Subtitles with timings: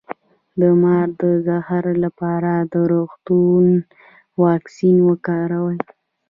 [0.59, 3.65] د مار د زهر لپاره د روغتون
[4.43, 5.79] واکسین وکاروئ